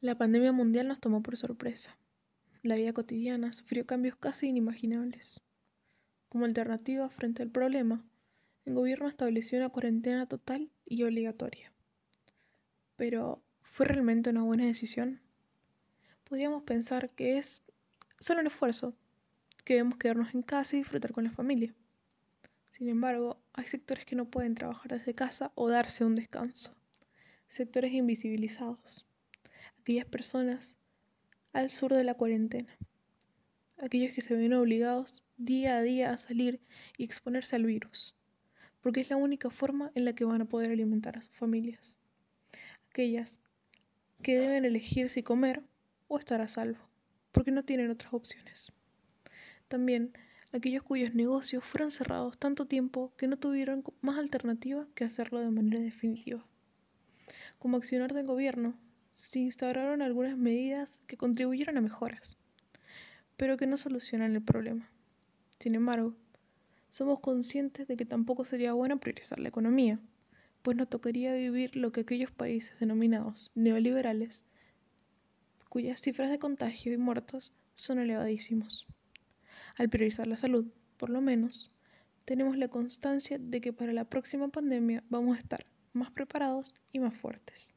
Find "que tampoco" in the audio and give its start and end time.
67.96-68.44